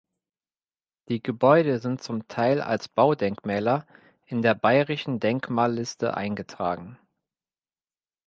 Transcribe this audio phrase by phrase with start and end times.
[1.09, 3.85] Die Gebäude sind zum Teil als Baudenkmäler
[4.25, 6.97] in der Bayerischen Denkmalliste eingetragen.